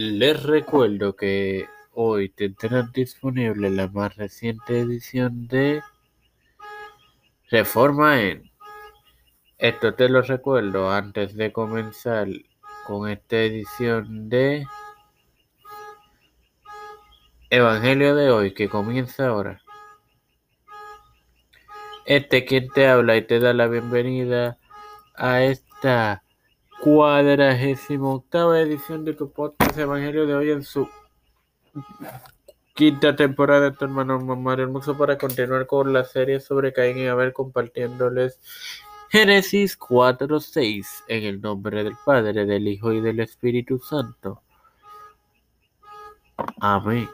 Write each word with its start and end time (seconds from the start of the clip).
Les 0.00 0.40
recuerdo 0.44 1.16
que 1.16 1.68
hoy 1.92 2.28
tendrán 2.28 2.92
disponible 2.92 3.68
la 3.68 3.88
más 3.88 4.14
reciente 4.14 4.78
edición 4.78 5.48
de 5.48 5.82
Reforma 7.50 8.22
en. 8.22 8.48
Esto 9.58 9.94
te 9.94 10.08
lo 10.08 10.22
recuerdo 10.22 10.92
antes 10.92 11.34
de 11.34 11.50
comenzar 11.50 12.28
con 12.86 13.10
esta 13.10 13.38
edición 13.38 14.28
de 14.28 14.68
Evangelio 17.50 18.14
de 18.14 18.30
hoy 18.30 18.54
que 18.54 18.68
comienza 18.68 19.26
ahora. 19.26 19.62
Este 22.06 22.44
quien 22.44 22.68
te 22.68 22.86
habla 22.86 23.16
y 23.16 23.26
te 23.26 23.40
da 23.40 23.52
la 23.52 23.66
bienvenida 23.66 24.58
a 25.16 25.42
esta 25.42 26.22
cuadragésima 26.80 28.08
octava 28.08 28.60
edición 28.60 29.04
de 29.04 29.12
tu 29.12 29.30
podcast 29.32 29.76
Evangelio 29.76 30.26
de 30.26 30.34
hoy 30.34 30.50
en 30.52 30.62
su 30.62 30.88
quinta 32.74 33.16
temporada 33.16 33.70
de 33.70 33.72
tu 33.72 33.84
hermano 33.84 34.20
Mario 34.20 34.66
Hermoso 34.66 34.96
para 34.96 35.18
continuar 35.18 35.66
con 35.66 35.92
la 35.92 36.04
serie 36.04 36.38
sobre 36.38 36.72
Caín 36.72 36.98
y 36.98 37.06
Abel 37.08 37.32
compartiéndoles 37.32 38.38
Génesis 39.10 39.76
4.6 39.76 40.86
en 41.08 41.24
el 41.24 41.40
nombre 41.40 41.82
del 41.82 41.96
Padre, 42.04 42.46
del 42.46 42.68
Hijo 42.68 42.92
y 42.92 43.00
del 43.00 43.20
Espíritu 43.20 43.78
Santo. 43.78 44.42
Amén. 46.60 47.08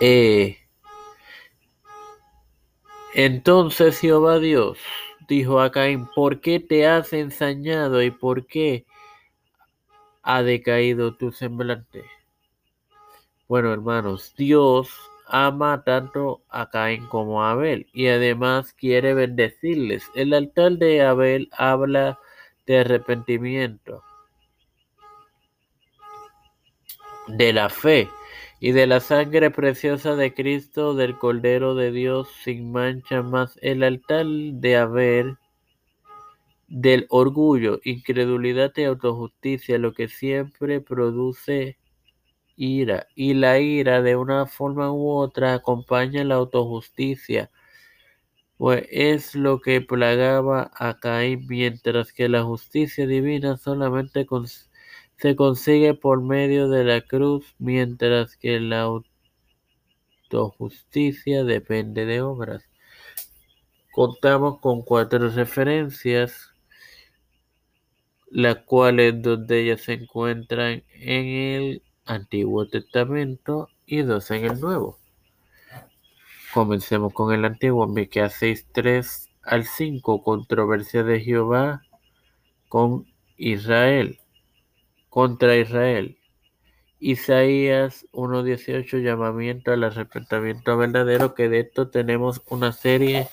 Eh, 0.00 0.58
entonces 3.14 3.98
Jehová 3.98 4.38
Dios 4.40 4.78
dijo 5.28 5.60
a 5.60 5.70
Caín, 5.70 6.06
¿por 6.14 6.40
qué 6.40 6.60
te 6.60 6.86
has 6.86 7.12
ensañado 7.12 8.02
y 8.02 8.10
por 8.10 8.46
qué 8.46 8.86
ha 10.22 10.42
decaído 10.42 11.14
tu 11.14 11.32
semblante? 11.32 12.04
Bueno, 13.48 13.72
hermanos, 13.72 14.34
Dios 14.36 14.90
ama 15.26 15.82
tanto 15.84 16.42
a 16.48 16.70
Caín 16.70 17.06
como 17.06 17.42
a 17.42 17.52
Abel 17.52 17.86
y 17.92 18.08
además 18.08 18.72
quiere 18.72 19.14
bendecirles. 19.14 20.10
El 20.14 20.34
altar 20.34 20.72
de 20.72 21.02
Abel 21.02 21.48
habla 21.52 22.18
de 22.66 22.80
arrepentimiento, 22.80 24.02
de 27.28 27.52
la 27.52 27.68
fe 27.68 28.08
y 28.66 28.72
de 28.72 28.88
la 28.88 28.98
sangre 28.98 29.52
preciosa 29.52 30.16
de 30.16 30.34
Cristo, 30.34 30.94
del 30.94 31.16
Cordero 31.16 31.76
de 31.76 31.92
Dios 31.92 32.26
sin 32.42 32.72
mancha 32.72 33.22
más, 33.22 33.56
el 33.62 33.84
altar 33.84 34.26
de 34.26 34.76
haber 34.76 35.36
del 36.66 37.06
orgullo, 37.10 37.78
incredulidad 37.84 38.72
y 38.74 38.82
autojusticia, 38.82 39.78
lo 39.78 39.92
que 39.92 40.08
siempre 40.08 40.80
produce 40.80 41.78
ira, 42.56 43.06
y 43.14 43.34
la 43.34 43.60
ira 43.60 44.02
de 44.02 44.16
una 44.16 44.46
forma 44.46 44.90
u 44.90 45.10
otra 45.10 45.54
acompaña 45.54 46.24
la 46.24 46.34
autojusticia, 46.34 47.52
pues 48.56 48.84
es 48.90 49.36
lo 49.36 49.60
que 49.60 49.80
plagaba 49.80 50.72
a 50.74 50.98
Caín, 50.98 51.46
mientras 51.46 52.12
que 52.12 52.28
la 52.28 52.42
justicia 52.42 53.06
divina 53.06 53.58
solamente 53.58 54.26
con 54.26 54.48
se 55.18 55.34
consigue 55.34 55.94
por 55.94 56.22
medio 56.22 56.68
de 56.68 56.84
la 56.84 57.00
cruz, 57.00 57.54
mientras 57.58 58.36
que 58.36 58.60
la 58.60 58.88
autojusticia 60.28 61.44
depende 61.44 62.04
de 62.04 62.20
obras. 62.20 62.68
Contamos 63.92 64.60
con 64.60 64.82
cuatro 64.82 65.30
referencias, 65.30 66.50
las 68.30 68.56
cuales 68.64 69.22
dos 69.22 69.46
de 69.46 69.62
ellas 69.62 69.80
se 69.82 69.94
encuentran 69.94 70.84
en 70.90 71.26
el 71.26 71.82
Antiguo 72.04 72.68
Testamento 72.68 73.70
y 73.86 74.02
dos 74.02 74.30
en 74.30 74.44
el 74.44 74.60
Nuevo. 74.60 74.98
Comencemos 76.52 77.14
con 77.14 77.32
el 77.32 77.44
Antiguo, 77.46 77.86
Miqueas 77.86 78.34
6, 78.34 78.66
3 78.72 79.30
al 79.42 79.64
5, 79.64 80.22
controversia 80.22 81.02
de 81.02 81.20
Jehová 81.20 81.82
con 82.68 83.06
Israel 83.36 84.18
contra 85.16 85.56
Israel. 85.56 86.18
Isaías 87.00 88.04
1.18, 88.12 89.02
llamamiento 89.02 89.72
al 89.72 89.82
arrepentimiento 89.84 90.76
verdadero, 90.76 91.34
que 91.34 91.48
de 91.48 91.60
esto 91.60 91.88
tenemos 91.88 92.42
una 92.50 92.70
serie 92.72 93.26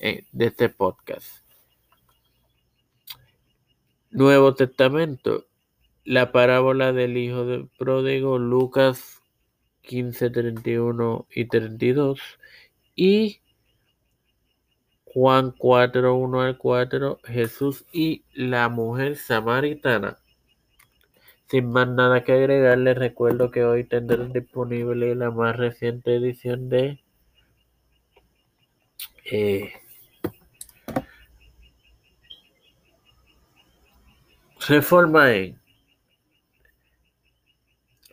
eh, 0.00 0.24
de 0.32 0.46
este 0.46 0.70
podcast. 0.70 1.28
Nuevo 4.10 4.56
Testamento, 4.56 5.46
la 6.04 6.32
parábola 6.32 6.92
del 6.92 7.16
Hijo 7.16 7.44
del 7.46 7.68
Pródigo, 7.78 8.36
Lucas 8.40 9.22
15, 9.82 10.30
31 10.30 11.28
y 11.30 11.44
32, 11.44 12.20
y 12.96 13.38
Juan 15.04 15.54
4, 15.56 16.12
1 16.12 16.40
al 16.40 16.58
4, 16.58 17.20
Jesús 17.22 17.84
y 17.92 18.24
la 18.32 18.68
mujer 18.68 19.14
samaritana. 19.14 20.18
Sin 21.50 21.72
más 21.72 21.88
nada 21.88 22.22
que 22.22 22.30
agregar, 22.30 22.78
les 22.78 22.96
recuerdo 22.96 23.50
que 23.50 23.64
hoy 23.64 23.82
tendrán 23.82 24.32
disponible 24.32 25.16
la 25.16 25.32
más 25.32 25.56
reciente 25.56 26.14
edición 26.14 26.68
de 26.68 27.02
eh, 29.24 29.72
Reforma 34.68 35.32
en 35.34 35.58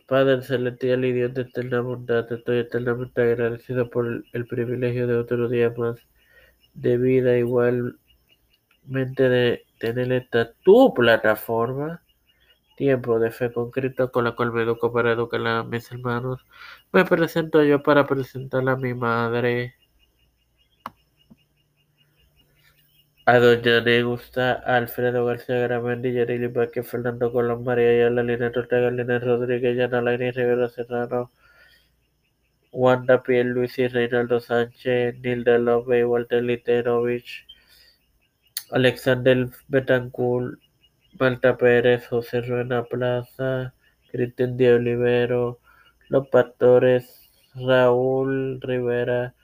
Padre 0.08 0.42
Celestial 0.42 1.04
y 1.04 1.12
Dios 1.12 1.32
de 1.34 1.42
eterna 1.42 1.80
bondad, 1.80 2.32
estoy 2.32 2.58
eternamente 2.58 3.22
agradecido 3.22 3.88
por 3.88 4.24
el, 4.32 4.46
privilegio 4.48 5.06
de 5.06 5.16
otro 5.16 5.48
día 5.48 5.72
más 5.76 6.00
de 6.74 6.98
vida, 6.98 7.38
igualmente 7.38 8.02
de 9.28 9.64
tener 9.78 10.10
esta 10.10 10.52
tu 10.64 10.92
plataforma 10.92 12.02
Tiempo 12.78 13.18
de 13.18 13.32
fe 13.32 13.52
con 13.52 13.72
Cristo 13.72 14.12
con 14.12 14.22
la 14.22 14.36
cual 14.36 14.52
me 14.52 14.62
educo 14.62 14.92
para 14.92 15.10
educar 15.10 15.44
a 15.48 15.64
mis 15.64 15.90
hermanos. 15.90 16.46
Me 16.92 17.04
presento 17.04 17.64
yo 17.64 17.82
para 17.82 18.06
presentar 18.06 18.68
a 18.68 18.76
mi 18.76 18.94
madre. 18.94 19.74
A 23.26 23.38
doña 23.40 23.80
Negusta, 23.80 24.52
Alfredo 24.52 25.24
García 25.24 25.56
Garamendi, 25.58 26.12
Yarili 26.12 26.46
Baque, 26.46 26.84
Fernando 26.84 27.32
Colón, 27.32 27.64
María 27.64 27.90
Ayala, 27.90 28.22
Lina 28.22 28.52
Ortega, 28.54 28.92
Lina 28.92 29.18
Rodríguez, 29.18 29.76
Yana 29.76 30.00
Laini, 30.00 30.30
Rivera 30.30 30.68
Serrano, 30.68 31.32
Wanda 32.70 33.24
Piel, 33.24 33.48
Luis 33.48 33.76
y 33.80 33.88
Reinaldo 33.88 34.38
Sánchez, 34.38 35.18
Nilda 35.18 35.58
López, 35.58 36.06
Walter 36.06 36.44
Literovich, 36.44 37.44
Alexander 38.70 39.48
Betancourt, 39.66 40.60
Malta 41.18 41.56
Pérez, 41.56 42.06
José 42.08 42.40
Ruena 42.42 42.84
Plaza, 42.84 43.74
Cristian 44.10 44.56
de 44.56 44.74
Olivero, 44.74 45.60
Los 46.08 46.28
Pastores, 46.28 47.30
Raúl 47.54 48.60
Rivera, 48.60 49.34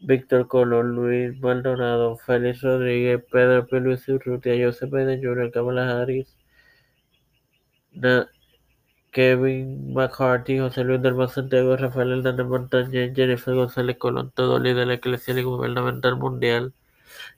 Víctor 0.00 0.48
Colón, 0.48 0.94
Luis 0.94 1.38
Maldonado, 1.40 2.16
Félix 2.16 2.62
Rodríguez, 2.62 3.22
Pedro 3.30 3.66
P. 3.66 3.80
Luis 3.80 4.08
Urrutia, 4.08 4.54
José 4.66 4.86
Biden 4.86 5.22
Jr., 5.22 5.50
Kamala 5.50 6.00
Harris, 6.00 6.36
Kevin 9.12 9.92
McCarthy, 9.94 10.58
José 10.58 10.84
Luis 10.84 11.00
del 11.02 11.28
Santiago, 11.28 11.76
Rafael 11.76 12.12
Hernández 12.12 12.46
Montañez, 12.46 13.12
Jennifer 13.14 13.54
González 13.54 13.96
Colón, 13.98 14.30
todo 14.34 14.58
líder 14.58 14.90
eclesial 14.90 15.38
y 15.38 15.42
gubernamental 15.42 16.16
mundial. 16.16 16.74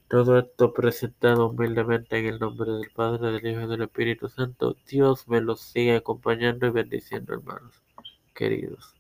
Todo 0.08 0.38
esto 0.38 0.72
presentado 0.74 1.48
humildemente 1.48 2.18
en 2.18 2.26
el 2.26 2.38
nombre 2.38 2.72
del 2.72 2.90
Padre, 2.90 3.32
del 3.32 3.46
Hijo 3.46 3.62
y 3.62 3.66
del 3.68 3.82
Espíritu 3.82 4.28
Santo. 4.28 4.76
Dios 4.86 5.28
me 5.28 5.40
los 5.40 5.60
siga 5.60 5.96
acompañando 5.96 6.66
y 6.66 6.70
bendiciendo, 6.70 7.32
hermanos 7.34 7.82
queridos. 8.34 8.97